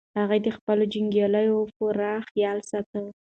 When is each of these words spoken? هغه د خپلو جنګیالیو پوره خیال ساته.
هغه 0.17 0.37
د 0.45 0.47
خپلو 0.57 0.83
جنګیالیو 0.93 1.71
پوره 1.75 2.11
خیال 2.29 2.59
ساته. 2.71 3.01